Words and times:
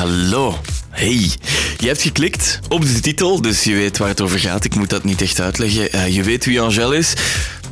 Hallo. 0.00 0.58
Hey, 0.90 1.30
je 1.78 1.86
hebt 1.86 2.02
geklikt 2.02 2.58
op 2.68 2.82
de 2.82 3.00
titel, 3.00 3.42
dus 3.42 3.64
je 3.64 3.74
weet 3.74 3.98
waar 3.98 4.08
het 4.08 4.20
over 4.20 4.38
gaat. 4.38 4.64
Ik 4.64 4.74
moet 4.74 4.90
dat 4.90 5.04
niet 5.04 5.22
echt 5.22 5.40
uitleggen. 5.40 5.94
Uh, 5.94 6.08
je 6.08 6.22
weet 6.22 6.44
wie 6.44 6.60
Angèle 6.60 6.96
is. 6.96 7.12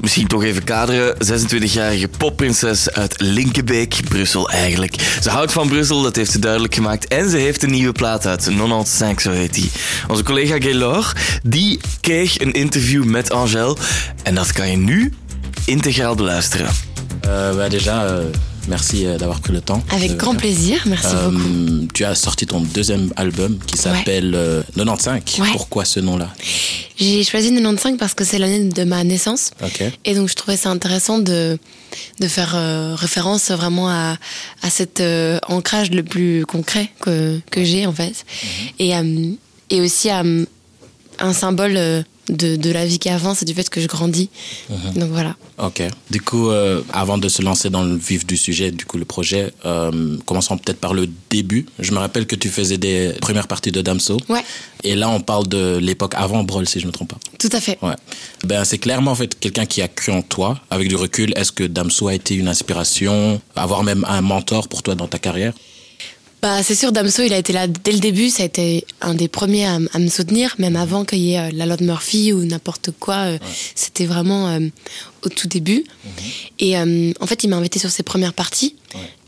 Misschien 0.00 0.26
toch 0.26 0.44
even 0.44 0.64
kaderen. 0.64 1.14
26-jarige 1.14 2.08
popprinses 2.08 2.90
uit 2.90 3.14
Linkebeek, 3.20 4.00
Brussel 4.08 4.50
eigenlijk. 4.50 4.94
Ze 5.22 5.30
houdt 5.30 5.52
van 5.52 5.68
Brussel, 5.68 6.02
dat 6.02 6.16
heeft 6.16 6.30
ze 6.30 6.38
duidelijk 6.38 6.74
gemaakt. 6.74 7.08
En 7.08 7.30
ze 7.30 7.36
heeft 7.36 7.62
een 7.62 7.70
nieuwe 7.70 7.92
plaat 7.92 8.26
uit, 8.26 8.42
95, 8.42 9.20
zo 9.20 9.30
heet 9.30 9.54
die. 9.54 9.70
Onze 10.08 10.22
collega 10.22 10.60
Gaylor, 10.60 11.12
die 11.42 11.80
kreeg 12.00 12.40
een 12.40 12.52
interview 12.52 13.04
met 13.04 13.30
Angèle. 13.30 13.76
En 14.22 14.34
dat 14.34 14.52
kan 14.52 14.70
je 14.70 14.76
nu 14.76 15.12
integraal 15.64 16.14
beluisteren. 16.14 16.70
Euh, 17.28 17.54
bah 17.56 17.68
déjà, 17.68 18.06
euh, 18.06 18.30
merci 18.68 19.06
euh, 19.06 19.18
d'avoir 19.18 19.40
pris 19.40 19.52
le 19.52 19.60
temps. 19.60 19.82
Avec 19.90 20.16
grand 20.16 20.30
venir. 20.32 20.40
plaisir, 20.42 20.82
merci 20.86 21.06
Euh, 21.14 21.30
beaucoup. 21.30 21.88
tu 21.94 22.04
as 22.04 22.14
sorti 22.14 22.46
ton 22.46 22.60
deuxième 22.60 23.12
album 23.16 23.58
qui 23.66 23.76
s'appelle 23.76 24.32
euh, 24.34 24.62
95. 24.76 25.22
Ouais. 25.40 25.48
Pourquoi 25.52 25.84
ce 25.84 26.00
nom-là? 26.00 26.32
J'ai 26.96 27.24
choisi 27.24 27.50
95 27.50 27.96
parce 27.98 28.14
que 28.14 28.24
c'est 28.24 28.38
l'année 28.38 28.64
de 28.68 28.84
ma 28.84 29.02
naissance. 29.04 29.50
Et 30.04 30.14
donc 30.14 30.28
je 30.28 30.34
trouvais 30.34 30.56
ça 30.56 30.70
intéressant 30.70 31.18
de, 31.18 31.58
de 32.20 32.28
faire 32.28 32.52
euh, 32.54 32.94
référence 32.94 33.50
vraiment 33.50 33.88
à, 33.88 34.16
à 34.62 34.70
cet 34.70 35.00
euh, 35.00 35.38
ancrage 35.48 35.90
le 35.90 36.02
plus 36.02 36.44
concret 36.46 36.90
que, 37.00 37.40
que 37.50 37.64
j'ai 37.64 37.86
en 37.86 37.92
fait. 37.92 38.24
Et, 38.78 38.94
euh, 38.96 39.30
et 39.70 39.80
aussi 39.80 40.10
à 40.10 40.22
euh, 40.24 40.44
un 41.20 41.32
symbole 41.32 41.76
euh, 41.76 42.02
de, 42.28 42.56
de 42.56 42.70
la 42.70 42.86
vie 42.86 42.98
qui 42.98 43.08
avance 43.08 43.42
et 43.42 43.44
du 43.44 43.54
fait 43.54 43.68
que 43.68 43.80
je 43.80 43.86
grandis. 43.86 44.28
Donc 44.96 45.10
voilà. 45.10 45.36
Ok. 45.58 45.82
Du 46.10 46.20
coup, 46.20 46.50
euh, 46.50 46.82
avant 46.92 47.18
de 47.18 47.28
se 47.28 47.42
lancer 47.42 47.70
dans 47.70 47.82
le 47.82 47.96
vif 47.96 48.26
du 48.26 48.36
sujet, 48.36 48.70
du 48.70 48.84
coup, 48.84 48.98
le 48.98 49.04
projet, 49.04 49.52
euh, 49.64 50.16
commençons 50.26 50.56
peut-être 50.58 50.78
par 50.80 50.94
le 50.94 51.08
début. 51.30 51.66
Je 51.78 51.92
me 51.92 51.98
rappelle 51.98 52.26
que 52.26 52.36
tu 52.36 52.48
faisais 52.48 52.78
des 52.78 53.12
premières 53.20 53.48
parties 53.48 53.72
de 53.72 53.80
Damso. 53.80 54.18
Ouais, 54.28 54.44
Et 54.84 54.94
là, 54.94 55.08
on 55.10 55.20
parle 55.20 55.46
de 55.48 55.78
l'époque 55.78 56.14
avant 56.16 56.44
Brawl, 56.44 56.68
si 56.68 56.78
je 56.80 56.84
ne 56.84 56.88
me 56.88 56.92
trompe 56.92 57.10
pas. 57.10 57.18
tout 57.38 57.50
à 57.52 57.60
fait. 57.60 57.78
Ouais. 57.82 57.94
Ben, 58.44 58.64
c'est 58.64 58.78
clairement 58.78 59.10
en 59.12 59.14
fait 59.16 59.38
quelqu'un 59.38 59.66
qui 59.66 59.82
a 59.82 59.88
cru 59.88 60.12
en 60.12 60.22
toi. 60.22 60.60
Avec 60.70 60.88
du 60.88 60.96
recul, 60.96 61.32
est-ce 61.36 61.52
que 61.52 61.64
Damso 61.64 62.08
a 62.08 62.14
été 62.14 62.34
une 62.34 62.48
inspiration, 62.48 63.40
avoir 63.56 63.82
même 63.82 64.04
un 64.08 64.20
mentor 64.20 64.68
pour 64.68 64.82
toi 64.82 64.94
dans 64.94 65.08
ta 65.08 65.18
carrière? 65.18 65.52
Bah, 66.40 66.62
c'est 66.62 66.76
sûr, 66.76 66.92
Damso, 66.92 67.22
il 67.24 67.32
a 67.32 67.38
été 67.38 67.52
là 67.52 67.66
dès 67.66 67.90
le 67.90 67.98
début. 67.98 68.30
Ça 68.30 68.44
a 68.44 68.46
été 68.46 68.84
un 69.00 69.14
des 69.14 69.26
premiers 69.26 69.66
à, 69.66 69.78
me 69.80 70.08
soutenir, 70.08 70.54
même 70.58 70.76
avant 70.76 71.04
qu'il 71.04 71.18
y 71.18 71.32
ait 71.34 71.38
euh, 71.40 71.50
la 71.52 71.66
loi 71.66 71.76
de 71.76 71.84
Murphy 71.84 72.32
ou 72.32 72.44
n'importe 72.44 72.90
quoi. 73.00 73.16
euh, 73.32 73.38
C'était 73.74 74.06
vraiment 74.06 74.48
euh, 74.48 74.60
au 75.24 75.28
tout 75.30 75.48
début. 75.48 75.84
Et 76.60 76.78
euh, 76.78 77.12
en 77.20 77.26
fait, 77.26 77.42
il 77.42 77.48
m'a 77.50 77.56
invité 77.56 77.80
sur 77.80 77.90
ses 77.90 78.04
premières 78.04 78.34
parties 78.34 78.76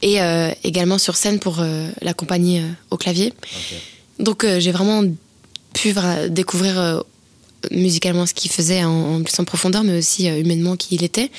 et 0.02 0.18
également 0.64 0.96
sur 0.96 1.16
scène 1.16 1.38
pour 1.38 1.62
l'accompagner 2.00 2.62
au 2.90 2.96
clavier. 2.96 3.34
Donc, 4.18 4.46
j'ai 4.58 4.72
vraiment 4.72 5.04
pu 5.74 5.94
découvrir 6.30 7.04
musicalement 7.70 8.26
ce 8.26 8.34
qu'il 8.34 8.50
faisait 8.50 8.84
en, 8.84 9.16
en 9.16 9.22
plus 9.22 9.38
en 9.38 9.44
profondeur, 9.44 9.84
mais 9.84 9.98
aussi 9.98 10.28
euh, 10.28 10.40
humainement 10.40 10.76
qui 10.76 10.94
il 10.94 11.04
était. 11.04 11.30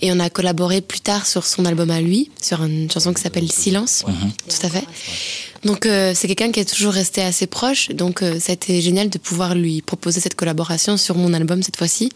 Et 0.00 0.12
on 0.12 0.20
a 0.20 0.30
collaboré 0.30 0.80
plus 0.80 1.00
tard 1.00 1.26
sur 1.26 1.46
son 1.46 1.64
album 1.64 1.90
à 1.90 2.00
lui, 2.00 2.30
sur 2.40 2.62
une 2.64 2.90
chanson 2.90 3.12
qui 3.12 3.22
s'appelle 3.22 3.50
Silence. 3.50 4.04
Tout 4.48 4.66
à 4.66 4.70
fait. 4.70 4.84
Donc 5.64 5.86
euh, 5.86 6.12
c'est 6.14 6.26
quelqu'un 6.26 6.50
qui 6.50 6.58
est 6.58 6.64
toujours 6.64 6.92
resté 6.92 7.22
assez 7.22 7.46
proche, 7.46 7.90
donc 7.90 8.22
euh, 8.22 8.40
ça 8.40 8.50
a 8.50 8.54
été 8.54 8.80
génial 8.82 9.08
de 9.08 9.18
pouvoir 9.18 9.54
lui 9.54 9.80
proposer 9.80 10.20
cette 10.20 10.34
collaboration 10.34 10.96
sur 10.96 11.14
mon 11.16 11.32
album 11.34 11.62
cette 11.62 11.76
fois-ci. 11.76 12.10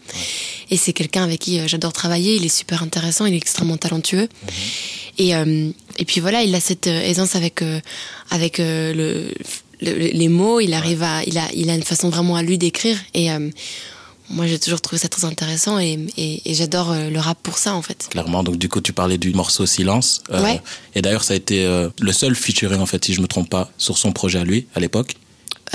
Et 0.69 0.75
c'est 0.75 0.91
quelqu'un 0.91 1.23
avec 1.23 1.39
qui 1.39 1.59
euh, 1.59 1.67
j'adore 1.67 1.93
travailler, 1.93 2.35
il 2.35 2.43
est 2.45 2.49
super 2.49 2.83
intéressant, 2.83 3.25
il 3.25 3.33
est 3.33 3.37
extrêmement 3.37 3.77
talentueux. 3.77 4.27
Et, 5.17 5.35
euh, 5.35 5.69
et 5.97 6.05
puis 6.05 6.21
voilà, 6.21 6.43
il 6.43 6.53
a 6.55 6.59
cette 6.59 6.87
aisance 6.87 7.35
avec, 7.35 7.61
euh, 7.61 7.79
avec 8.29 8.59
euh, 8.59 8.93
le, 8.93 9.33
le- 9.81 9.93
les 9.93 10.27
mots, 10.27 10.59
il 10.59 10.73
arrive 10.73 11.03
à, 11.03 11.23
il 11.25 11.37
a, 11.37 11.47
il 11.53 11.69
a 11.69 11.75
une 11.75 11.83
façon 11.83 12.09
vraiment 12.09 12.35
à 12.35 12.41
lui 12.43 12.57
d'écrire. 12.57 12.97
Et 13.13 13.31
euh, 13.31 13.49
moi 14.29 14.45
j'ai 14.47 14.59
toujours 14.59 14.81
trouvé 14.81 14.99
ça 14.99 15.07
très 15.07 15.23
intéressant 15.25 15.79
et, 15.79 15.97
et, 16.17 16.41
et 16.49 16.53
j'adore 16.53 16.91
euh, 16.91 17.09
le 17.09 17.19
rap 17.19 17.37
pour 17.41 17.57
ça 17.57 17.73
en 17.75 17.81
fait. 17.81 18.07
Clairement. 18.09 18.43
Donc 18.43 18.57
du 18.57 18.69
coup, 18.69 18.81
tu 18.81 18.93
parlais 18.93 19.17
du 19.17 19.31
morceau 19.33 19.65
Silence. 19.65 20.21
Euh, 20.31 20.43
Ouais. 20.43 20.61
Et 20.95 21.01
d'ailleurs, 21.01 21.23
ça 21.23 21.33
a 21.33 21.37
été 21.37 21.65
euh, 21.65 21.89
le 21.99 22.11
seul 22.11 22.35
featuring 22.35 22.79
en 22.79 22.85
fait, 22.85 23.03
si 23.05 23.13
je 23.13 23.21
me 23.21 23.27
trompe 23.27 23.49
pas, 23.49 23.69
sur 23.77 23.97
son 23.97 24.11
projet 24.11 24.39
à 24.39 24.43
lui 24.43 24.67
à 24.75 24.79
l'époque. 24.79 25.15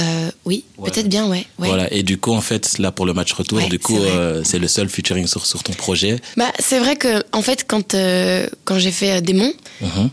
Euh, 0.01 0.31
oui, 0.47 0.65
Ouais. 0.79 0.91
peut-être 0.91 1.09
bien, 1.09 1.27
ouais. 1.29 1.45
ouais. 1.59 1.69
Voilà. 1.69 1.93
Et 1.93 2.03
du 2.03 2.17
coup, 2.19 2.33
en 2.33 2.41
fait, 2.41 2.79
là 2.79 2.91
pour 2.93 3.05
le 3.05 3.13
match 3.13 3.31
retour, 3.35 3.59
Ouais, 3.59 3.69
du 3.69 3.79
coup, 3.79 3.99
c'est 4.43 4.57
euh, 4.57 4.59
le 4.59 4.67
seul 4.69 4.89
featuring 4.89 5.27
sur, 5.27 5.45
sur 5.45 5.63
ton 5.63 5.75
projet. 5.75 6.19
Bah, 6.39 6.51
c'est 6.59 6.79
vrai 6.79 6.97
que 6.97 7.23
en 7.33 7.43
fait 7.43 7.67
quand 7.69 7.95
euh, 7.95 8.49
quand 8.65 8.79
j'ai 8.79 8.91
fait 8.91 9.21
Démon 9.21 9.53
Mhm. 9.83 10.11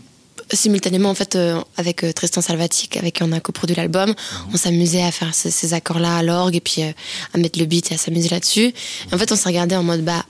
Simultanément 0.52 1.10
en 1.10 1.14
fait 1.14 1.36
euh, 1.36 1.60
avec 1.76 2.02
euh, 2.04 2.12
Tristan 2.12 2.40
Salvatic 2.40 2.96
avec 2.96 3.14
qui 3.16 3.22
on 3.22 3.32
a 3.32 3.40
coproduit 3.40 3.76
l'album 3.76 4.14
on 4.52 4.56
s'amusait 4.56 5.02
à 5.02 5.10
faire 5.12 5.34
ces, 5.34 5.50
ces 5.50 5.74
accords 5.74 5.98
là 6.00 6.16
à 6.16 6.22
l'orgue 6.22 6.56
et 6.56 6.60
puis 6.60 6.82
euh, 6.82 6.90
à 7.34 7.38
mettre 7.38 7.58
le 7.58 7.66
beat 7.66 7.90
et 7.92 7.94
à 7.94 7.98
s'amuser 7.98 8.28
là-dessus. 8.28 8.66
Et 9.10 9.14
en 9.14 9.18
fait 9.18 9.30
on 9.32 9.36
s'est 9.36 9.48
regardé 9.48 9.76
en 9.76 9.82
mode 9.82 10.04
bah 10.04 10.24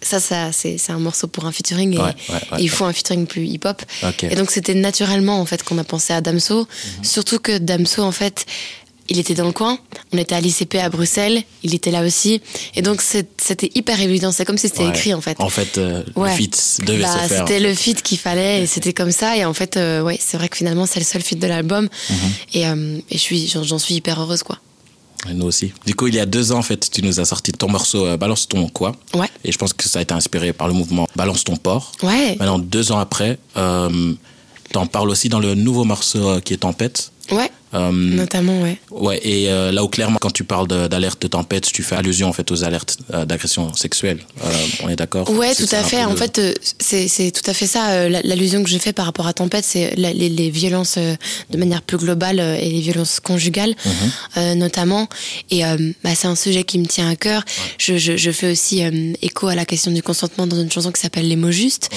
ça, 0.00 0.18
ça 0.18 0.50
c'est 0.52 0.78
un 0.90 0.98
morceau 0.98 1.28
pour 1.28 1.46
un 1.46 1.52
featuring 1.52 1.94
et, 1.94 1.98
Ouais, 1.98 2.04
ouais, 2.04 2.12
ouais. 2.52 2.60
et 2.60 2.62
il 2.64 2.68
faut 2.70 2.84
un 2.84 2.92
featuring 2.92 3.26
plus 3.26 3.44
hip-hop. 3.46 3.80
Et 4.22 4.34
donc 4.34 4.50
c'était 4.50 4.74
naturellement 4.74 5.40
en 5.40 5.46
fait 5.46 5.62
qu'on 5.62 5.78
a 5.78 5.84
pensé 5.84 6.12
à 6.12 6.20
Damso, 6.20 6.66
surtout 7.02 7.38
que 7.38 7.56
Damso 7.58 8.02
en 8.02 8.10
fait 8.10 8.44
il 9.12 9.18
était 9.20 9.34
dans 9.34 9.44
le 9.46 9.52
coin, 9.52 9.78
on 10.12 10.18
était 10.18 10.34
à 10.34 10.40
l'ICP 10.40 10.76
à 10.76 10.88
Bruxelles, 10.88 11.42
il 11.62 11.74
était 11.74 11.90
là 11.90 12.02
aussi, 12.04 12.40
et 12.74 12.82
donc 12.82 13.02
c'était 13.02 13.70
hyper 13.74 14.00
évident, 14.00 14.32
c'est 14.32 14.44
comme 14.44 14.58
si 14.58 14.68
c'était 14.68 14.82
Ouais. 14.84 14.88
écrit 14.90 15.14
en 15.14 15.20
fait. 15.20 15.38
En 15.40 15.48
fait, 15.50 15.78
euh, 15.78 16.02
Ouais. 16.16 16.30
le 16.30 16.36
feat 16.36 16.80
devait 16.86 17.02
Bah, 17.02 17.12
se 17.22 17.28
faire. 17.28 17.46
C'était 17.46 17.60
le 17.60 17.74
feat 17.74 18.02
qu'il 18.02 18.18
fallait 18.18 18.62
et 18.62 18.66
c'était 18.66 18.92
comme 18.92 19.12
ça. 19.12 19.36
Et 19.36 19.44
en 19.44 19.52
fait, 19.54 19.76
euh, 19.76 20.02
ouais, 20.02 20.18
c'est 20.20 20.36
vrai 20.36 20.48
que 20.48 20.56
finalement, 20.56 20.86
c'est 20.86 20.98
le 21.00 21.04
seul 21.04 21.22
feat 21.22 21.38
de 21.38 21.46
l'album. 21.46 21.88
Mhm. 22.10 22.16
Et, 22.54 22.66
euh, 22.66 22.98
et 23.10 23.14
je 23.18 23.22
suis, 23.22 23.46
j'en 23.62 23.78
suis 23.78 23.94
hyper 23.94 24.20
heureuse, 24.20 24.42
quoi. 24.42 24.58
Et 25.30 25.34
Nous 25.34 25.46
aussi. 25.46 25.72
Du 25.86 25.94
coup, 25.94 26.08
il 26.08 26.14
y 26.16 26.18
a 26.20 26.26
deux 26.26 26.50
ans, 26.50 26.58
en 26.58 26.62
fait, 26.62 26.90
tu 26.90 27.02
nous 27.02 27.20
as 27.20 27.24
sorti 27.26 27.52
ton 27.52 27.68
morceau 27.70 28.06
euh, 28.06 28.16
Balance 28.16 28.48
ton 28.48 28.68
quoi. 28.68 28.92
Ouais. 29.14 29.28
Et 29.44 29.52
je 29.52 29.58
pense 29.58 29.72
que 29.72 29.88
ça 29.88 29.98
a 30.00 30.02
été 30.02 30.14
inspiré 30.14 30.52
par 30.52 30.66
le 30.66 30.74
mouvement 30.74 31.06
Balance 31.14 31.44
ton 31.44 31.56
port. 31.56 31.92
Ouais. 32.02 32.36
Maintenant, 32.40 32.58
deux 32.58 32.90
ans 32.90 32.98
après, 32.98 33.38
euh, 33.56 34.14
t'en 34.72 34.86
parles 34.86 35.10
aussi 35.10 35.28
dans 35.28 35.38
le 35.38 35.54
nouveau 35.54 35.84
morceau 35.84 36.28
euh, 36.28 36.40
qui 36.40 36.54
est 36.54 36.58
Tempête. 36.58 37.12
Ouais. 37.30 37.50
Euh, 37.74 37.90
Notamment, 37.92 38.60
ouais. 38.60 38.78
ouais, 38.90 39.20
et 39.22 39.50
euh, 39.50 39.72
là 39.72 39.82
où 39.82 39.88
clairement, 39.88 40.18
quand 40.20 40.30
tu 40.32 40.44
parles 40.44 40.68
d'alerte 40.68 41.22
de 41.22 41.28
tempête, 41.28 41.64
tu 41.72 41.82
fais 41.82 41.96
allusion 41.96 42.28
en 42.28 42.32
fait 42.32 42.50
aux 42.50 42.64
alertes 42.64 42.98
euh, 43.14 43.24
d'agression 43.24 43.72
sexuelle. 43.74 44.18
Euh, 44.44 44.50
on 44.82 44.88
est 44.88 44.96
d'accord? 44.96 45.30
Ouais, 45.30 45.54
tout 45.54 45.66
à 45.72 45.82
fait. 45.82 46.04
En 46.04 46.10
le- 46.10 46.16
fait, 46.16 46.38
euh, 46.38 46.52
c'est 46.78 47.08
c'est 47.08 47.30
tout 47.30 47.48
à 47.50 47.54
fait 47.54 47.66
ça. 47.66 47.90
euh, 47.92 48.08
la- 48.08 48.22
L'allusion 48.22 48.62
que 48.62 48.68
je 48.70 48.78
fais 48.78 48.92
par 48.92 49.06
rapport 49.06 49.26
à 49.26 49.32
Tempête, 49.32 49.64
c'est 49.64 49.94
les, 49.96 50.12
les 50.12 50.50
violences 50.50 50.96
euh, 50.98 51.14
de 51.50 51.56
manière 51.58 51.82
plus 51.82 51.96
globale 51.98 52.40
euh, 52.40 52.56
et 52.60 52.68
les 52.70 52.80
violences 52.80 53.20
conjugales, 53.20 53.74
euh, 54.36 54.54
notamment. 54.54 55.08
Et 55.50 55.64
euh, 55.64 55.76
bah, 56.04 56.10
c'est 56.14 56.26
un 56.28 56.36
sujet 56.36 56.64
qui 56.64 56.78
me 56.78 56.86
tient 56.86 57.08
à 57.08 57.16
cœur. 57.16 57.42
Je, 57.78 57.96
je, 57.96 58.16
je 58.16 58.30
fais 58.30 58.50
aussi 58.52 58.84
euh, 58.84 59.12
écho 59.22 59.48
à 59.48 59.54
la 59.54 59.64
question 59.64 59.90
du 59.90 60.02
consentement 60.02 60.46
dans 60.46 60.60
une 60.60 60.70
chanson 60.70 60.92
qui 60.92 61.00
s'appelle 61.00 61.26
Les 61.28 61.36
mots 61.36 61.50
justes. 61.50 61.88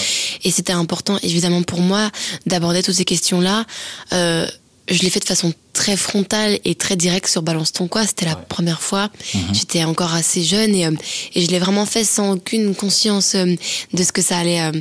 Et 0.43 0.51
c'était 0.51 0.73
important, 0.73 1.17
évidemment, 1.23 1.63
pour 1.63 1.81
moi 1.81 2.09
d'aborder 2.45 2.81
toutes 2.83 2.95
ces 2.95 3.05
questions-là. 3.05 3.65
Euh, 4.13 4.47
je 4.87 5.01
l'ai 5.01 5.09
fait 5.09 5.19
de 5.19 5.25
façon 5.25 5.53
très 5.73 5.97
frontale 5.97 6.59
et 6.63 6.75
très 6.75 6.95
directe 6.95 7.27
sur 7.27 7.41
Balance 7.41 7.71
ton 7.73 7.87
quoi. 7.87 8.05
C'était 8.05 8.25
la 8.25 8.35
première 8.35 8.81
fois. 8.81 9.09
J'étais 9.53 9.83
encore 9.83 10.13
assez 10.13 10.43
jeune 10.43 10.73
et, 10.75 10.85
euh, 10.85 10.91
et 11.33 11.41
je 11.41 11.47
l'ai 11.49 11.59
vraiment 11.59 11.85
fait 11.85 12.03
sans 12.03 12.33
aucune 12.33 12.75
conscience 12.75 13.35
euh, 13.35 13.55
de 13.93 14.03
ce 14.03 14.11
que 14.11 14.21
ça 14.21 14.37
allait 14.37 14.61
euh, 14.61 14.71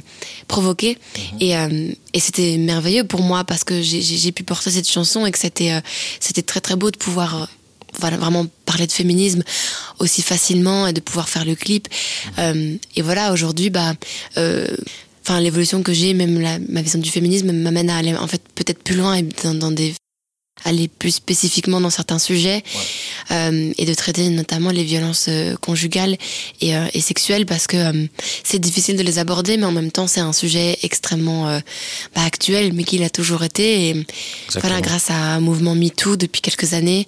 provoquer. 0.46 0.98
Et, 1.40 1.56
euh, 1.56 1.90
et 2.12 2.20
c'était 2.20 2.56
merveilleux 2.58 3.04
pour 3.04 3.22
moi 3.22 3.44
parce 3.44 3.64
que 3.64 3.80
j'ai- 3.82 4.32
pu 4.32 4.42
porter 4.42 4.70
cette 4.70 4.90
chanson 4.90 5.24
et 5.26 5.32
que 5.32 5.38
c'était 5.38 5.72
euh, 5.72 5.80
c'était 6.20 6.42
très 6.42 6.60
très 6.60 6.76
beau 6.76 6.90
de 6.90 6.96
pouvoir 6.96 7.48
voilà, 8.00 8.16
vraiment 8.16 8.46
parler 8.66 8.86
de 8.88 8.92
féminisme 8.92 9.42
aussi 10.00 10.20
facilement 10.22 10.86
et 10.88 10.92
de 10.92 11.00
pouvoir 11.00 11.28
faire 11.28 11.44
le 11.44 11.54
clip. 11.54 11.86
Euh, 12.38 12.76
et 12.96 13.02
voilà, 13.02 13.32
aujourd'hui, 13.32 13.70
bah, 13.70 13.94
euh, 14.36 14.66
enfin, 15.24 15.40
l'évolution 15.40 15.82
que 15.82 15.92
j'ai, 15.92 16.14
même 16.14 16.40
la, 16.40 16.58
ma 16.68 16.82
vision 16.82 17.00
du 17.00 17.10
féminisme 17.10 17.52
m'amène 17.52 17.90
à 17.90 17.96
aller 17.96 18.14
en 18.14 18.26
fait 18.26 18.42
peut-être 18.54 18.82
plus 18.82 18.96
loin 18.96 19.14
et 19.14 19.22
dans, 19.42 19.54
dans 19.54 19.70
des 19.70 19.94
aller 20.64 20.88
plus 20.88 21.10
spécifiquement 21.10 21.80
dans 21.80 21.90
certains 21.90 22.20
sujets 22.20 22.62
euh, 23.32 23.72
et 23.76 23.84
de 23.84 23.94
traiter 23.94 24.28
notamment 24.28 24.70
les 24.70 24.84
violences 24.84 25.26
euh, 25.28 25.56
conjugales 25.56 26.16
et, 26.60 26.76
euh, 26.76 26.86
et 26.94 27.00
sexuelles 27.00 27.44
parce 27.44 27.66
que 27.66 27.76
euh, 27.76 28.06
c'est 28.44 28.60
difficile 28.60 28.96
de 28.96 29.02
les 29.02 29.18
aborder 29.18 29.56
mais 29.56 29.66
en 29.66 29.72
même 29.72 29.90
temps 29.90 30.06
c'est 30.06 30.20
un 30.20 30.32
sujet 30.32 30.78
extrêmement 30.82 31.48
euh, 31.48 31.58
bah, 32.14 32.22
actuel 32.22 32.72
mais 32.72 32.84
qu'il 32.84 33.02
a 33.02 33.10
toujours 33.10 33.42
été 33.42 33.88
et 33.88 34.06
voilà 34.60 34.80
grâce 34.80 35.10
à 35.10 35.16
un 35.16 35.40
mouvement 35.40 35.74
MeToo 35.74 36.16
depuis 36.16 36.40
quelques 36.40 36.72
années 36.72 37.06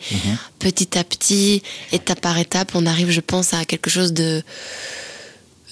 petit 0.59 0.99
à 0.99 1.05
petit 1.05 1.63
étape 1.93 2.21
par 2.21 2.37
étape 2.39 2.73
on 2.75 2.85
arrive 2.85 3.11
je 3.11 3.21
pense 3.21 3.55
à 3.55 3.65
quelque 3.65 3.91
chose 3.91 4.13
de 4.13 4.43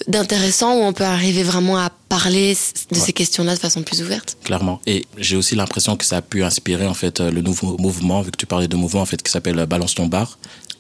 d'intéressant 0.08 0.74
où 0.76 0.82
on 0.82 0.92
peut 0.92 1.04
arriver 1.04 1.42
vraiment 1.42 1.78
à 1.78 1.90
parler 2.08 2.56
de 2.90 2.98
ces 2.98 3.12
questions-là 3.12 3.54
de 3.54 3.60
façon 3.60 3.82
plus 3.82 4.02
ouverte. 4.02 4.36
Clairement. 4.44 4.80
Et 4.86 5.06
j'ai 5.18 5.36
aussi 5.36 5.54
l'impression 5.54 5.96
que 5.96 6.04
ça 6.04 6.18
a 6.18 6.22
pu 6.22 6.42
inspirer 6.42 6.86
en 6.86 6.94
fait 6.94 7.20
euh, 7.20 7.30
le 7.30 7.40
nouveau 7.40 7.76
mouvement, 7.78 8.20
vu 8.22 8.30
que 8.30 8.36
tu 8.36 8.46
parlais 8.46 8.68
de 8.68 8.76
mouvement 8.76 9.02
en 9.02 9.06
fait 9.06 9.22
qui 9.22 9.30
s'appelle 9.30 9.58
euh, 9.58 9.66
Balance 9.66 9.94
ton 9.94 10.06
bar, 10.06 10.38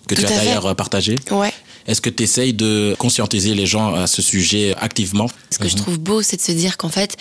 que 0.08 0.14
Tout 0.14 0.22
tu 0.22 0.26
as 0.26 0.36
d'ailleurs 0.36 0.66
euh, 0.66 0.74
partagé. 0.74 1.16
Ouais. 1.30 1.52
Est-ce 1.86 2.00
que 2.00 2.10
tu 2.10 2.22
essayes 2.22 2.54
de 2.54 2.94
conscientiser 2.98 3.54
les 3.54 3.66
gens 3.66 3.94
à 3.94 4.06
ce 4.06 4.22
sujet 4.22 4.74
activement? 4.80 5.28
Ce 5.50 5.58
que 5.58 5.68
je 5.68 5.76
trouve 5.76 5.98
beau, 5.98 6.22
c'est 6.22 6.36
de 6.36 6.42
se 6.42 6.52
dire 6.52 6.76
qu'en 6.76 6.88
fait, 6.88 7.16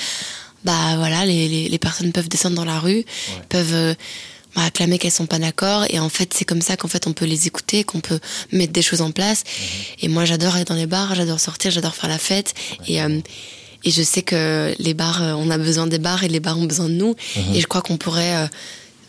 bah 0.64 0.96
voilà, 0.98 1.26
les, 1.26 1.48
les, 1.50 1.70
les 1.70 1.80
personnes 1.80 2.12
peuvent 2.12 2.30
descendre 2.30 2.56
dans 2.56 2.66
la 2.66 2.80
rue, 2.80 3.06
peuvent 3.50 3.96
euh, 4.58 4.62
bah, 4.62 4.70
clamer 4.72 4.98
qu'elles 5.00 5.12
sont 5.12 5.26
pas 5.26 5.40
d'accord, 5.40 5.86
et 5.90 6.00
en 6.00 6.10
fait 6.10 6.34
c'est 6.34 6.46
comme 6.46 6.62
ça 6.62 6.78
qu'en 6.78 6.88
fait 6.88 7.08
on 7.08 7.14
peut 7.14 7.26
les 7.26 7.48
écouter, 7.48 7.84
qu'on 7.84 8.00
peut 8.02 8.20
mettre 8.52 8.74
des 8.74 8.82
choses 8.82 9.02
en 9.02 9.12
place. 9.12 9.44
Et 10.02 10.08
moi 10.08 10.26
j'adore 10.26 10.56
aller 10.56 10.66
dans 10.66 10.76
les 10.76 10.88
bars, 10.88 11.16
j'adore 11.16 11.40
sortir, 11.40 11.72
j'adore 11.72 11.96
faire 11.96 12.10
la 12.10 12.20
fête, 12.20 12.54
et 12.88 13.02
euh, 13.02 13.20
et 13.86 13.92
je 13.92 14.02
sais 14.02 14.22
que 14.22 14.74
les 14.80 14.94
bars, 14.94 15.22
euh, 15.22 15.34
on 15.34 15.50
a 15.50 15.58
besoin 15.58 15.88
des 15.88 16.00
bars 16.00 16.24
et 16.24 16.30
les 16.30 16.40
bars 16.40 16.58
ont 16.58 16.64
besoin 16.64 16.88
de 16.88 16.94
nous. 16.94 17.16
Et 17.54 17.60
je 17.60 17.68
crois 17.68 17.82
qu'on 17.82 17.98
pourrait 17.98 18.34
euh, 18.36 18.48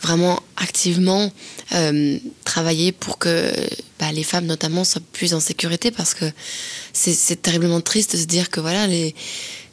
vraiment 0.03 0.41
activement 0.57 1.31
euh, 1.73 2.19
travailler 2.45 2.91
pour 2.91 3.19
que 3.19 3.53
bah, 4.01 4.11
les 4.13 4.25
femmes 4.25 4.47
notamment 4.47 4.83
soient 4.83 5.01
plus 5.13 5.33
en 5.33 5.39
sécurité 5.41 5.93
parce 5.93 6.13
que 6.15 6.25
c'est- 6.93 7.15
c'est 7.15 7.41
terriblement 7.41 7.81
triste 7.81 8.13
de 8.15 8.19
se 8.21 8.25
dire 8.27 8.51
que 8.51 8.59
voilà 8.61 8.87
les 8.89 9.15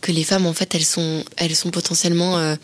que 0.02 0.12
les 0.12 0.24
femmes 0.24 0.46
en 0.46 0.54
fait 0.54 0.74
elles 0.76 0.86
sont 0.86 1.24
elles 1.36 1.56
sont 1.56 1.72
potentiellement 1.72 2.38
euh, 2.38 2.56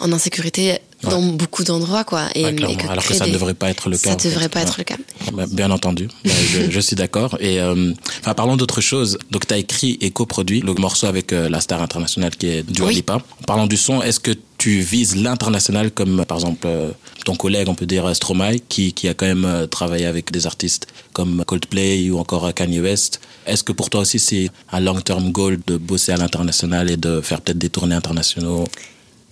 en 0.00 0.12
insécurité 0.12 0.78
dans 1.02 1.22
beaucoup 1.22 1.64
d'endroits 1.64 2.04
quoi 2.04 2.28
et, 2.34 2.44
Ouais, 2.44 2.52
et 2.52 2.54
clairement. 2.56 2.90
Alors 2.90 3.04
que 3.04 3.14
ça 3.14 3.24
ne 3.24 3.30
des- 3.30 3.34
devrait 3.34 3.54
pas 3.54 3.70
être 3.70 3.88
le 3.88 3.96
cas. 3.96 4.10
ça 4.10 4.18
fait. 4.18 4.28
devrait 4.28 4.48
pas 4.48 4.60
Ouais. 4.60 4.66
être 4.66 4.76
le 4.78 4.84
cas 4.84 4.96
Bah, 5.32 5.44
Bien 5.50 5.70
entendu, 5.70 6.08
Bah, 6.24 6.30
je, 6.52 6.70
je 6.70 6.80
suis 6.88 6.96
d'accord. 6.96 7.36
Et 7.40 7.60
euh, 7.60 7.92
enfin, 8.20 8.34
parlons 8.34 8.56
d'autre 8.56 8.80
chose. 8.80 9.18
Donc, 9.30 9.46
tu 9.46 9.54
as 9.54 9.58
écrit 9.58 9.96
et 10.00 10.10
coproduit 10.10 10.60
le 10.60 10.74
morceau 10.74 11.06
avec 11.06 11.32
euh, 11.32 11.48
la 11.48 11.60
star 11.60 11.80
internationale 11.82 12.36
qui 12.36 12.46
est 12.48 12.62
Dua 12.70 12.86
Oui. 12.88 12.94
Lipa. 12.96 13.14
En 13.14 13.44
parlant 13.46 13.66
du 13.66 13.76
son, 13.76 14.02
est-ce 14.02 14.20
que 14.20 14.32
tu 14.58 14.80
vises 14.80 15.16
l'international 15.16 15.90
comme, 15.90 16.24
par 16.26 16.36
exemple, 16.36 16.66
euh, 16.66 16.90
ton 17.24 17.34
collègue, 17.34 17.68
on 17.68 17.74
peut 17.74 17.86
dire 17.86 18.14
Stromae, 18.14 18.58
qui, 18.68 18.92
qui 18.92 19.08
a 19.08 19.14
quand 19.14 19.24
même 19.26 19.44
euh, 19.46 19.66
travaillé 19.66 20.04
avec 20.04 20.30
des 20.32 20.46
artistes 20.46 20.86
comme 21.14 21.44
Coldplay 21.46 22.10
ou 22.10 22.18
encore 22.18 22.44
euh, 22.46 22.52
Kanye 22.52 22.80
West? 22.80 23.20
Est-ce 23.46 23.64
que 23.64 23.72
pour 23.72 23.88
toi 23.88 24.02
aussi, 24.02 24.18
c'est 24.18 24.50
un 24.70 24.80
long-term 24.80 25.32
goal 25.32 25.58
de 25.66 25.78
bosser 25.78 26.12
à 26.12 26.16
l'international 26.18 26.90
et 26.90 26.98
de 26.98 27.22
faire 27.22 27.40
peut-être 27.40 27.56
des 27.58 27.70
tournées 27.70 27.94
internationaux? 27.94 28.64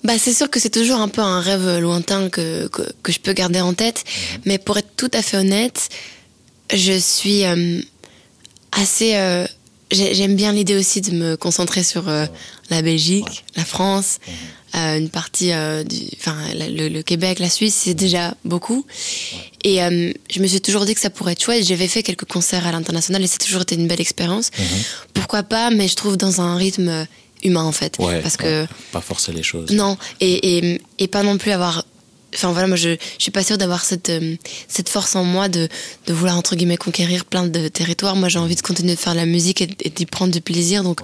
Bah, 0.05 0.15
c'est 0.19 0.33
sûr 0.33 0.49
que 0.49 0.61
c'est 0.61 0.71
toujours 0.71 1.01
un 1.01 1.09
peu 1.09 1.21
un 1.23 1.41
rêve 1.41 1.79
lointain 1.79 2.29
que, 2.29 2.69
que, 2.69 2.83
que 3.03 3.13
je 3.13 3.19
peux 3.21 3.33
garder 3.33 3.61
en 3.61 3.75
tête. 3.75 4.05
Mais 4.45 4.59
pour 4.59 4.79
être 4.79 4.95
tout 4.97 5.11
à 5.13 5.23
fait 5.23 5.37
honnête, 5.39 5.89
je 6.73 6.99
suis 6.99 7.45
euh, 7.45 7.81
assez. 8.73 9.17
euh, 9.17 9.47
j'ai- 9.91 10.15
J'aime 10.15 10.37
bien 10.37 10.53
l'idée 10.53 10.77
aussi 10.77 11.01
de 11.01 11.11
me 11.13 11.37
concentrer 11.37 11.83
sur 11.83 12.09
euh, 12.09 12.27
la 12.71 12.83
Belgique, 12.83 13.45
la 13.57 13.65
France, 13.65 14.19
euh, 14.77 14.99
une 14.99 15.09
partie 15.09 15.51
du. 15.89 15.97
Enfin, 16.19 16.37
le, 16.55 16.89
le 16.89 17.03
Québec, 17.03 17.39
la 17.41 17.49
Suisse, 17.51 17.75
c'est 17.85 17.95
déjà 17.95 18.35
beaucoup. 18.45 18.85
Et 19.65 19.79
je 19.79 20.41
me 20.41 20.47
suis 20.47 20.61
toujours 20.61 20.85
dit 20.85 20.95
que 20.95 21.01
ça 21.01 21.11
pourrait 21.11 21.33
être 21.33 21.43
chouette. 21.43 21.67
J'avais 21.67 21.89
fait 21.89 22.03
quelques 22.05 22.27
concerts 22.27 22.67
à 22.67 22.73
l'international 22.73 23.23
et 23.23 23.27
c'est 23.27 23.39
toujours 23.39 23.63
été 23.63 23.75
une 23.75 23.89
belle 23.89 24.01
expérience. 24.01 24.51
Pourquoi 25.15 25.43
pas, 25.43 25.71
mais 25.71 25.89
je 25.89 25.97
trouve 25.97 26.17
dans 26.17 26.41
un 26.41 26.55
rythme 26.57 27.07
humain 27.43 27.65
en 27.65 27.73
fait. 27.73 27.97
Ouais, 27.99 28.21
Parce 28.21 28.37
que. 28.37 28.67
pas 28.93 29.01
forcer 29.01 29.33
les 29.33 29.43
choses. 29.43 29.71
Non, 29.71 29.97
et, 30.21 30.59
et, 30.59 30.81
et 30.99 31.09
pas 31.09 31.23
non 31.23 31.39
plus 31.39 31.51
avoir. 31.53 31.85
Enfin 32.35 32.53
voilà, 32.53 32.69
moi 32.69 32.77
je, 32.77 32.91
je 32.91 33.23
suis 33.23 33.31
pas 33.31 33.43
sûre 33.43 33.57
d'avoir 33.57 33.83
cette, 33.83 34.11
euh, 34.11 34.37
cette 34.69 34.91
force 34.91 35.17
en 35.17 35.25
moi 35.25 35.49
de, 35.49 35.67
de 36.07 36.13
vouloir 36.13 36.37
entre 36.37 36.57
guillemets 36.57 36.77
conquérir 36.77 37.25
plein 37.25 37.47
de 37.47 37.69
territoires. 37.69 38.17
Moi 38.17 38.29
j'ai 38.29 38.39
envie 38.39 38.55
de 38.55 38.61
continuer 38.61 38.95
de 38.97 39.01
faire 39.01 39.15
de 39.15 39.19
la 39.19 39.25
musique 39.25 39.63
et, 39.63 39.69
et 39.83 39.89
d'y 39.89 40.05
prendre 40.05 40.31
du 40.31 40.43
plaisir. 40.43 40.83
Donc 40.83 41.01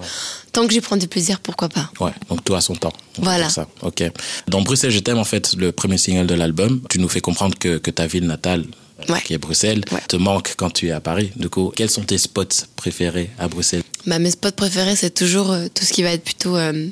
tant 0.51 0.67
que 0.67 0.71
j'y 0.73 0.81
prends 0.81 0.97
du 0.97 1.07
plaisir, 1.07 1.39
pourquoi 1.39 1.67
pas? 1.67 1.89
Ouais, 1.99 2.11
donc 2.29 2.43
tout 2.43 2.53
à 2.53 2.61
son 2.61 2.75
temps. 2.75 2.93
Voilà. 3.17 3.49
Ça. 3.49 3.67
Ok. 3.81 4.03
Dans 4.49 4.61
Bruxelles, 4.61 4.91
je 4.91 4.99
t'aime, 4.99 5.17
en 5.17 5.23
fait, 5.23 5.55
le 5.57 5.71
premier 5.71 5.97
single 5.97 6.27
de 6.27 6.35
l'album, 6.35 6.79
tu 6.91 6.99
nous 6.99 7.09
fais 7.09 7.21
comprendre 7.21 7.57
que, 7.57 7.79
que 7.79 7.89
ta 7.89 8.05
ville 8.05 8.27
natale, 8.27 8.65
Ouais. 9.09 9.21
qui 9.21 9.33
est 9.33 9.37
Bruxelles, 9.37 9.83
Ouais. 9.91 9.99
te 10.07 10.15
manque 10.15 10.53
quand 10.57 10.69
tu 10.71 10.87
es 10.87 10.91
à 10.91 10.99
Paris. 11.01 11.31
Du 11.35 11.49
coup, 11.49 11.71
quels 11.75 11.89
sont 11.89 12.03
tes 12.03 12.17
spots 12.17 12.65
préférés 12.75 13.29
à 13.37 13.47
Bruxelles 13.47 13.83
bah, 14.07 14.19
Mes 14.19 14.31
spots 14.31 14.51
préférés, 14.51 14.95
c'est 14.95 15.13
toujours 15.13 15.51
euh, 15.51 15.67
tout 15.73 15.83
ce 15.83 15.91
qui 15.93 16.01
va 16.01 16.11
être 16.11 16.23
plutôt 16.23 16.55
euh, 16.55 16.87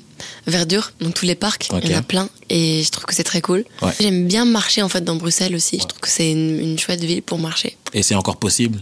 verdure, 0.46 0.92
donc 1.00 1.14
tous 1.14 1.26
les 1.26 1.36
parcs. 1.36 1.70
Il 1.84 1.90
y 1.90 1.96
en 1.96 2.00
a 2.00 2.02
plein 2.02 2.30
et 2.50 2.84
je 2.84 2.90
trouve 2.92 3.06
que 3.06 3.16
c'est 3.16 3.24
très 3.24 3.42
cool. 3.42 3.64
Ouais. 3.82 3.92
J'aime 4.00 4.28
bien 4.28 4.46
marcher 4.46 4.82
en 4.82 4.90
fait 4.90 5.02
dans 5.04 5.16
Bruxelles 5.16 5.56
aussi. 5.56 5.80
Je 5.82 5.88
trouve 5.88 6.02
que 6.02 6.10
c'est 6.10 6.30
une, 6.32 6.60
une 6.60 6.78
chouette 6.80 7.04
ville 7.04 7.22
pour 7.24 7.40
marcher. 7.40 7.78
Et 7.94 8.04
c'est 8.04 8.16
encore 8.16 8.38
possible 8.38 8.82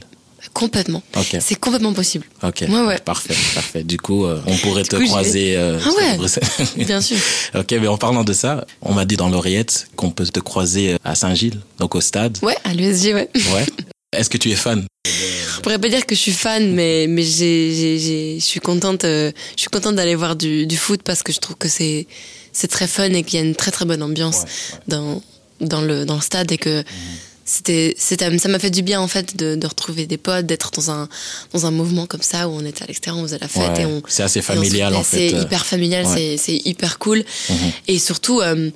Complètement. 0.54 1.04
Ok. 1.16 1.38
C'est 1.40 1.56
complètement 1.56 1.94
possible. 1.94 2.26
Ok. 2.44 2.66
Ouais, 2.68 2.82
ouais. 2.86 3.00
Parfait, 3.00 3.36
parfait. 3.56 3.84
Du 3.84 3.98
coup, 3.98 4.26
euh, 4.26 4.42
on 4.48 4.56
pourrait 4.58 4.84
te 4.84 4.96
coup, 4.96 5.06
croiser 5.06 5.56
euh, 5.58 5.80
Ah 5.86 5.90
ouais. 5.98 6.18
Bruxelles. 6.18 6.44
Bien 6.78 7.00
sûr. 7.02 7.18
ok, 7.56 7.72
mais 7.80 7.88
en 7.88 7.98
parlant 7.98 8.24
de 8.24 8.34
ça, 8.34 8.66
on 8.82 8.94
m'a 8.94 9.06
dit 9.06 9.16
dans 9.18 9.30
l'oreillette 9.30 9.88
qu'on 9.96 10.10
peut 10.12 10.26
te 10.26 10.40
croiser 10.40 10.94
euh, 10.94 10.98
à 11.04 11.16
Saint-Gilles, 11.16 11.60
donc 11.80 11.96
au 11.96 12.02
stade. 12.02 12.38
Ouais, 12.42 12.56
à 12.64 12.74
l'USG, 12.74 13.14
ouais. 13.14 13.30
Ouais. 13.54 13.66
Est-ce 14.14 14.30
que 14.30 14.38
tu 14.38 14.52
es 14.52 14.56
fan? 14.56 14.86
Je 15.06 15.60
pourrais 15.62 15.80
pas 15.80 15.90
dire 15.90 16.06
que 16.06 16.16
je 16.16 16.20
suis 16.20 16.32
fan, 16.34 16.74
mais, 16.74 17.06
mais 17.08 17.24
j'ai, 17.24 17.74
j'ai, 17.76 18.00
j'ai- 18.00 18.40
je 18.40 18.44
suis 18.46 18.60
contente, 18.60 19.06
euh, 19.06 19.32
je 19.56 19.62
suis 19.62 19.70
contente 19.70 19.96
d'aller 19.96 20.16
voir 20.16 20.36
du, 20.36 20.66
du 20.66 20.76
foot 20.76 21.02
parce 21.04 21.24
que 21.24 21.32
je 21.32 21.40
trouve 21.40 21.56
que 21.56 21.70
c'est, 21.70 22.08
c'est 22.52 22.68
très 22.68 22.88
fun 22.88 23.06
et 23.14 23.24
qu'il 23.24 23.40
y 23.40 23.42
a 23.42 23.46
une 23.46 23.56
très 23.56 23.72
très 23.72 23.86
bonne 23.86 24.02
ambiance 24.04 24.44
dans, 24.88 25.22
dans 25.62 25.82
le, 25.82 26.04
dans 26.06 26.16
le 26.16 26.22
stade 26.22 26.52
et 26.52 26.58
que 26.58 26.84
c'était, 27.52 27.94
c'était, 27.98 28.38
ça 28.38 28.48
m'a 28.48 28.60
fait 28.60 28.70
du 28.70 28.82
bien 28.82 29.02
en 29.02 29.08
fait 29.10 29.36
de, 29.36 29.56
de 29.56 29.68
retrouver 29.68 30.06
des 30.06 30.18
potes, 30.18 30.46
d'être 30.46 30.72
dans 30.72 30.90
un, 30.90 31.10
dans 31.54 31.66
un 31.66 31.72
mouvement 31.72 32.06
comme 32.06 32.22
ça 32.22 32.48
où 32.48 32.52
on 32.54 32.64
était 32.66 32.84
à 32.84 32.88
l'extérieur, 32.88 33.20
on 33.22 33.28
faisait 33.28 33.40
la 33.40 33.48
fête 33.50 33.72
Ouais, 33.78 33.82
et 33.82 33.86
on, 33.86 34.02
c'est 34.08 34.24
assez 34.24 34.42
familial, 34.42 34.96
en 34.96 35.04
fait. 35.04 35.30
C'est 35.30 35.42
hyper 35.42 35.66
familial, 35.66 36.06
Ouais. 36.06 36.14
c'est, 36.16 36.38
c'est 36.38 36.62
hyper 36.70 36.98
cool. 37.00 37.24
Et 37.90 38.00
surtout, 38.00 38.40
euh, 38.40 38.70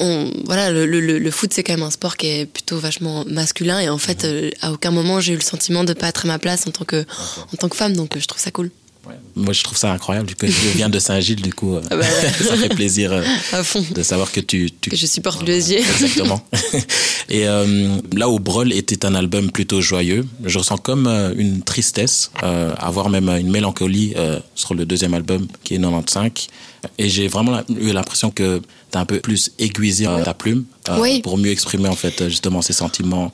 on, 0.00 0.30
voilà, 0.44 0.70
le, 0.70 0.86
le, 0.86 1.00
le- 1.00 1.18
le 1.18 1.30
foot, 1.32 1.52
c'est 1.52 1.64
quand 1.64 1.72
même 1.74 1.82
un 1.82 1.90
sport 1.90 2.16
qui 2.16 2.28
est 2.28 2.46
plutôt 2.46 2.78
vachement 2.78 3.24
masculin. 3.26 3.80
Et 3.80 3.88
en 3.88 3.98
fait, 3.98 4.24
euh, 4.24 4.50
à 4.60 4.70
aucun 4.72 4.90
moment, 4.92 5.20
j'ai 5.20 5.32
eu 5.32 5.36
le 5.36 5.42
sentiment 5.42 5.82
de 5.84 5.92
pas 5.92 6.08
être 6.08 6.24
à 6.24 6.28
ma 6.28 6.38
place 6.38 6.66
en 6.66 6.70
tant 6.70 6.84
que, 6.84 7.04
en 7.52 7.56
tant 7.58 7.68
que 7.68 7.76
femme. 7.76 7.94
Donc, 7.94 8.16
euh, 8.16 8.20
je 8.20 8.26
trouve 8.26 8.40
ça 8.40 8.50
cool. 8.52 8.70
Moi, 9.34 9.52
je 9.52 9.62
trouve 9.62 9.76
ça 9.78 9.90
incroyable. 9.92 10.26
Du 10.28 10.36
coup, 10.36 10.46
je 10.46 10.68
viens 10.76 10.88
de 10.90 10.98
Saint-Gilles, 10.98 11.40
du 11.42 11.52
coup, 11.54 11.74
euh, 11.74 11.80
Ah 11.90 11.96
bah 11.96 12.04
ouais. 12.04 12.44
ça 12.46 12.56
fait 12.56 12.68
plaisir 12.68 13.12
euh, 13.12 13.22
À 13.52 13.64
fond. 13.64 13.84
de 13.90 14.02
savoir 14.02 14.30
que 14.30 14.40
tu, 14.40 14.70
tu 14.80 14.90
Que 14.90 14.96
je 14.96 15.06
supporte 15.06 15.42
l'USG. 15.42 15.72
Exactement. 16.02 16.40
Et 17.28 17.48
euh, 17.48 17.96
là 18.14 18.28
où 18.28 18.38
Brol 18.38 18.72
était 18.72 19.04
un 19.06 19.14
album 19.14 19.50
plutôt 19.50 19.80
joyeux, 19.80 20.26
je 20.44 20.58
ressens 20.58 20.76
comme 20.76 21.06
euh, 21.06 21.32
une 21.36 21.62
tristesse, 21.62 22.30
avoir 22.42 23.08
même 23.08 23.28
une 23.30 23.50
mélancolie 23.50 24.14
sur 24.54 24.74
le 24.74 24.84
deuxième 24.84 25.14
album 25.14 25.46
qui 25.64 25.74
est 25.74 25.78
95. 25.78 26.30
Et 26.98 27.08
j'ai 27.08 27.28
vraiment 27.28 27.60
eu 27.70 27.92
l'impression 27.92 28.30
que 28.30 28.60
tu 28.90 28.98
as 28.98 29.00
un 29.00 29.04
peu 29.06 29.20
plus 29.20 29.50
aiguisé 29.58 30.06
ta 30.24 30.34
plume 30.34 30.64
Oui. 30.98 31.22
pour 31.22 31.38
mieux 31.38 31.50
exprimer 31.50 31.88
en 31.88 31.96
fait 31.96 32.28
justement 32.28 32.60
ces 32.62 32.72
sentiments. 32.74 33.32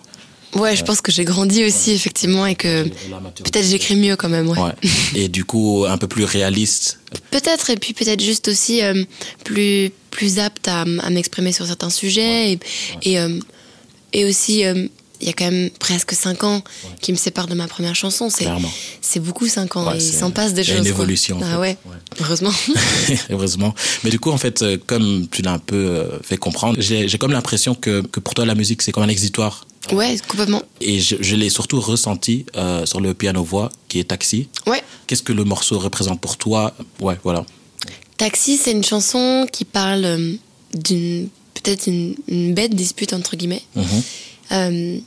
Ouais, 0.55 0.77
je 0.77 0.85
pense 0.85 1.01
que 1.01 1.13
j'ai 1.13 1.25
grandi 1.25 1.65
aussi, 1.65 1.93
effectivement, 1.93 2.47
et 2.47 2.55
que 2.55 2.85
peut-être 2.85 3.67
j'écris 3.67 3.97
mieux 3.97 4.17
quand 4.17 4.29
même. 4.29 4.49
Ouais. 4.49 4.73
Et 5.15 5.29
du 5.29 5.45
coup, 5.45 5.85
un 5.87 5.99
peu 5.99 6.09
plus 6.09 6.25
réaliste. 6.25 7.01
Peut-être, 7.31 7.71
et 7.71 7.77
puis 7.77 7.93
peut-être 7.93 8.23
juste 8.23 8.49
aussi 8.49 8.83
euh, 8.83 9.05
plus, 9.45 9.91
plus 10.11 10.39
apte 10.39 10.69
à, 10.69 10.85
m'exprimer 11.11 11.53
sur 11.53 11.67
certains 11.67 11.91
sujets. 11.91 12.53
Et, 12.53 12.59
et, 13.03 13.19
euh, 13.19 13.39
et 14.13 14.25
aussi, 14.25 14.65
euh, 14.65 14.89
il 15.21 15.27
y 15.27 15.31
a 15.31 15.33
quand 15.33 15.51
même 15.51 15.71
presque 15.79 16.13
5 16.13 16.45
ans 16.45 16.63
qui 17.01 17.13
me 17.13 17.17
séparent 17.17 17.47
de 17.49 17.55
ma 17.55 17.67
première 17.67 17.95
chanson. 17.97 18.31
C'est, 18.31 18.47
c'est 19.01 19.21
beaucoup 19.21 19.49
5 19.49 19.77
ans, 19.77 19.87
Ouais, 19.89 19.95
et 19.99 20.03
il 20.05 20.13
s'en 20.13 20.31
passe 20.31 20.55
des 20.55 20.67
y 20.67 20.71
a 20.71 20.77
choses. 20.77 20.87
une 20.87 20.93
évolution, 20.93 21.39
en 21.39 21.43
Ah 21.45 21.59
ouais, 21.61 21.77
Ouais. 21.87 21.97
heureusement. 22.21 22.53
Heureusement. 23.31 23.75
Mais 24.05 24.11
du 24.11 24.19
coup, 24.21 24.31
en 24.31 24.39
fait, 24.39 24.63
euh, 24.63 24.77
comme 24.87 25.27
tu 25.31 25.43
l'as 25.43 25.53
un 25.53 25.59
peu 25.59 25.77
euh, 25.77 26.19
fait 26.23 26.37
comprendre, 26.37 26.77
j'ai 26.81 27.09
j'ai 27.09 27.19
comme 27.19 27.33
l'impression 27.33 27.75
que, 27.75 28.03
que 28.03 28.21
pour 28.21 28.35
toi, 28.35 28.45
la 28.47 28.55
musique, 28.55 28.83
c'est 28.83 28.93
comme 28.93 29.03
un 29.03 29.09
exitoire. 29.09 29.67
ouais, 29.93 30.17
complètement. 30.29 30.63
Et 30.81 31.01
je, 31.01 31.17
je 31.21 31.35
l'ai 31.37 31.49
surtout 31.51 31.81
ressenti 31.81 32.45
euh, 32.57 32.85
sur 32.87 33.01
le 33.01 33.15
piano-voix 33.15 33.71
qui 33.89 33.99
est 33.99 34.05
Taxi. 34.05 34.49
Ouais. 34.67 34.83
Qu'est-ce 35.07 35.23
que 35.23 35.33
le 35.33 35.45
morceau 35.45 35.79
représente 35.79 36.21
pour 36.21 36.37
toi? 36.37 36.75
Ouais, 37.01 37.17
voilà. 37.25 37.45
Taxi, 38.19 38.57
c'est 38.57 38.73
une 38.73 38.85
chanson 38.85 39.47
qui 39.51 39.65
parle 39.65 40.37
d'une 40.75 41.29
peut-être 41.55 41.87
une, 41.87 42.15
une 42.29 42.55
bête 42.55 42.75
dispute 42.75 43.13
entre 43.13 43.37
guillemets 43.37 43.63
Mhm. 43.75 44.03
euh, 44.53 44.99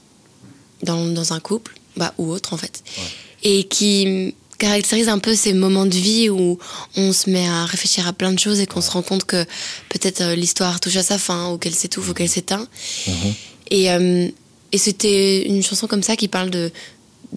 dans, 0.83 1.05
dans 1.05 1.33
un 1.33 1.39
couple 1.39 1.73
bah, 1.97 2.13
ou 2.17 2.29
autre 2.31 2.53
en 2.53 2.57
fait 2.57 2.83
et 3.43 3.63
qui 3.63 4.33
caractérise 4.57 5.09
un 5.09 5.17
peu 5.17 5.33
ces 5.35 5.53
moments 5.53 5.87
de 5.87 5.95
vie 5.95 6.29
où 6.29 6.59
on 6.95 7.11
se 7.13 7.29
met 7.29 7.47
à 7.47 7.65
réfléchir 7.65 8.05
à 8.07 8.13
plein 8.13 8.31
de 8.31 8.37
choses 8.39 8.59
et 8.59 8.67
qu'on 8.67 8.81
se 8.81 8.91
rend 8.91 9.01
compte 9.01 9.23
que 9.25 9.43
peut-être 9.89 10.21
euh, 10.21 10.35
l'histoire 10.35 10.79
touche 10.79 10.97
à 10.97 11.03
sa 11.03 11.17
fin 11.17 11.51
ou 11.51 11.57
qu'elle 11.57 11.73
s'étouffe 11.73 12.09
ou 12.09 12.13
qu'elle 12.13 12.29
s'éteint 12.29 12.67
Mhm. 13.07 13.33
et, 13.71 13.91
euh, 13.91 14.27
et 14.71 14.77
c'était 14.77 15.47
une 15.47 15.63
chanson 15.63 15.87
comme 15.87 16.03
ça 16.03 16.15
qui 16.15 16.27
parle 16.27 16.49
de 16.51 16.71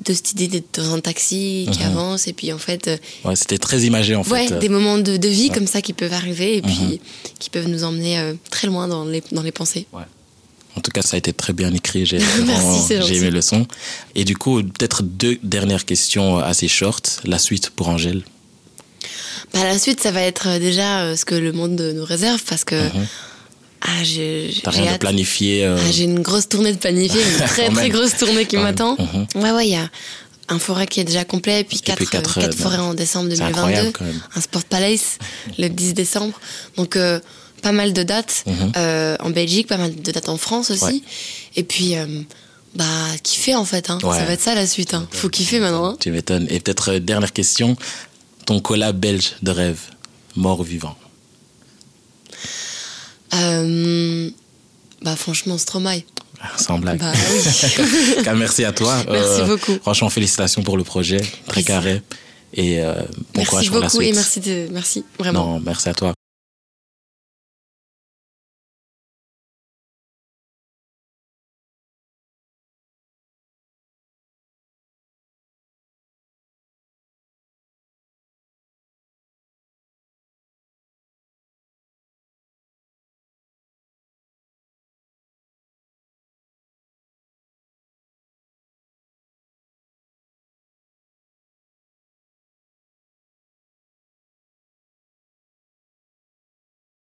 de 0.06 0.12
cette 0.12 0.32
idée 0.32 0.48
d'être 0.48 0.82
dans 0.82 0.92
un 0.94 0.98
taxi 1.00 1.68
qui 1.70 1.78
Mhm. 1.78 1.86
avance 1.86 2.26
et 2.26 2.32
puis 2.32 2.52
en 2.52 2.58
fait 2.58 2.88
euh, 2.88 2.96
Ouais, 3.24 3.36
c'était 3.36 3.58
très 3.58 3.82
imagé, 3.82 4.16
en 4.16 4.22
ouais, 4.24 4.48
fait. 4.48 4.58
des 4.58 4.68
moments 4.68 4.98
de, 4.98 5.16
de 5.16 5.28
vie 5.28 5.50
comme 5.50 5.68
ça 5.68 5.80
qui 5.82 5.92
peuvent 5.92 6.12
arriver 6.12 6.56
et 6.56 6.62
puis 6.62 7.00
qui 7.38 7.48
peuvent 7.48 7.68
nous 7.68 7.84
emmener 7.84 8.18
euh, 8.18 8.34
très 8.50 8.66
loin 8.66 8.88
dans 8.88 9.04
les, 9.04 9.22
dans 9.30 9.42
les 9.42 9.52
pensées. 9.52 9.86
En 10.76 10.80
tout 10.80 10.90
cas, 10.90 11.02
ça 11.02 11.14
a 11.14 11.18
été 11.18 11.32
très 11.32 11.52
bien 11.52 11.72
écrit. 11.72 12.04
J'ai 12.06 12.18
aimé 13.16 13.30
le 13.30 13.40
son. 13.40 13.66
Et 14.14 14.24
du 14.24 14.36
coup, 14.36 14.62
peut-être 14.62 15.02
deux 15.02 15.38
dernières 15.42 15.84
questions 15.84 16.38
assez 16.38 16.68
short. 16.68 17.20
La 17.24 17.38
suite 17.38 17.70
pour 17.70 17.88
Angèle. 17.88 18.22
Bah, 19.52 19.62
la 19.64 19.78
suite, 19.78 20.00
ça 20.00 20.10
va 20.10 20.22
être 20.22 20.48
euh, 20.48 20.58
déjà 20.58 21.02
euh, 21.02 21.16
ce 21.16 21.24
que 21.24 21.34
le 21.34 21.52
monde 21.52 21.80
nous 21.80 22.04
réserve 22.04 22.42
parce 22.48 22.64
que 22.64 22.90
ah, 23.86 24.02
j'ai 24.02 24.50
rien 24.64 24.94
de 24.94 24.98
planifié 24.98 25.64
euh, 25.66 25.76
Ah, 25.78 25.90
j'ai 25.92 26.04
une 26.04 26.20
grosse 26.20 26.48
tournée 26.48 26.72
de 26.72 26.78
planifier, 26.78 27.20
une 27.20 27.36
très 27.46 27.68
très 27.68 27.90
grosse 27.90 28.16
tournée 28.16 28.46
qui 28.46 28.56
m'attend. 28.56 28.96
même. 28.96 29.26
Mhm. 29.34 29.42
Ouais, 29.42 29.50
ouais, 29.52 29.66
il 29.66 29.72
y 29.72 29.76
a 29.76 29.90
un 30.48 30.58
forêt 30.58 30.86
qui 30.86 31.00
est 31.00 31.04
déjà 31.04 31.24
complet, 31.24 31.60
et 31.60 31.64
puis 31.64 31.80
quatre, 31.80 31.98
puis 31.98 32.06
quatre, 32.06 32.38
euh, 32.38 32.40
quatre 32.42 32.54
euh, 32.58 32.62
forêts 32.62 32.78
en 32.78 32.94
décembre 32.94 33.28
c'est 33.30 33.38
2022, 33.38 33.58
incroyable, 33.58 33.92
quand 33.92 34.04
même. 34.06 34.20
un 34.34 34.40
Sport 34.40 34.64
Palace 34.64 35.18
le 35.58 35.68
10 35.68 35.92
décembre. 35.92 36.38
Donc 36.76 36.96
euh, 36.96 37.20
pas 37.64 37.72
mal 37.72 37.92
de 37.92 38.02
dates 38.04 38.44
Mhm. 38.46 38.72
euh, 38.76 39.16
en 39.20 39.30
Belgique, 39.30 39.66
pas 39.66 39.78
mal 39.78 39.92
de 39.96 40.12
dates 40.12 40.28
en 40.28 40.36
France 40.36 40.70
aussi. 40.70 40.84
Ouais. 40.84 41.00
Et 41.56 41.64
puis 41.64 41.96
euh, 41.96 42.06
bah 42.76 42.84
kiffer 43.22 43.54
en 43.56 43.64
fait, 43.64 43.90
hein. 43.90 43.98
Ouais. 44.02 44.18
ça 44.18 44.24
va 44.24 44.32
être 44.34 44.40
ça 44.42 44.54
la 44.54 44.66
suite. 44.66 44.94
Hein. 44.94 45.08
Faut 45.10 45.28
kiffer 45.30 45.58
maintenant. 45.60 45.86
hein. 45.86 45.96
Tu 45.98 46.10
m'étonnes. 46.12 46.46
Et 46.50 46.60
peut-être 46.60 46.92
euh, 46.92 47.00
dernière 47.00 47.32
question, 47.32 47.76
ton 48.46 48.60
collab 48.60 48.96
belge 48.98 49.32
de 49.42 49.50
rêve, 49.50 49.80
mort 50.36 50.60
ou 50.60 50.62
vivant? 50.62 50.96
Euh, 53.34 54.30
bah 55.02 55.16
franchement 55.16 55.58
Stromae. 55.58 56.02
Sans 56.58 56.78
blague. 56.78 57.00
Bah 57.00 57.12
oui. 57.32 58.28
Merci 58.36 58.64
à 58.64 58.72
toi. 58.72 59.02
Merci 59.10 59.42
beaucoup. 59.46 59.78
Franchement, 59.80 60.10
félicitations 60.10 60.62
pour 60.62 60.76
le 60.76 60.84
projet, 60.84 61.20
très 61.48 61.62
carré. 61.62 62.02
Et 62.56 62.80
bon 62.80 62.94
merci 63.34 63.48
courage 63.50 63.66
pour 63.70 63.80
la 63.80 63.86
beaucoup 63.88 64.00
suite. 64.02 64.12
et 64.12 64.14
merci 64.14 64.40
de 64.40 64.68
merci 64.70 65.04
vraiment. 65.18 65.54
Non, 65.54 65.60
merci 65.64 65.88
à 65.88 65.94
toi. 65.94 66.13